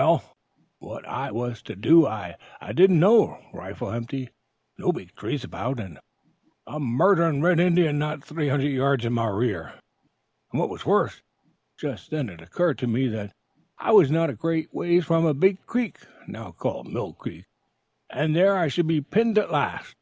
Well, 0.00 0.24
what 0.78 1.06
I 1.06 1.30
was 1.30 1.60
to 1.60 1.76
do 1.76 2.06
I 2.06 2.36
didn't 2.74 3.00
know: 3.00 3.36
rifle 3.52 3.90
empty, 3.90 4.30
no 4.78 4.92
big 4.92 5.14
trees 5.14 5.44
about, 5.44 5.78
and 5.78 5.98
a 6.66 6.80
murdering 6.80 7.42
red 7.42 7.60
Indian 7.60 7.98
not 7.98 8.24
three 8.24 8.48
hundred 8.48 8.70
yards 8.70 9.04
in 9.04 9.12
my 9.12 9.26
rear; 9.26 9.74
and 10.52 10.58
what 10.58 10.70
was 10.70 10.86
worse, 10.86 11.20
just 11.76 12.08
then 12.10 12.30
it 12.30 12.40
occurred 12.40 12.78
to 12.78 12.86
me 12.86 13.08
that 13.08 13.34
I 13.78 13.92
was 13.92 14.10
not 14.10 14.30
a 14.30 14.32
great 14.32 14.72
ways 14.72 15.04
from 15.04 15.26
a 15.26 15.34
big 15.34 15.66
creek 15.66 15.98
(now 16.26 16.50
called 16.52 16.90
Mill 16.90 17.12
Creek), 17.12 17.44
and 18.08 18.34
there 18.34 18.56
I 18.56 18.68
should 18.68 18.86
be 18.86 19.02
pinned 19.02 19.36
at 19.36 19.52
last. 19.52 19.96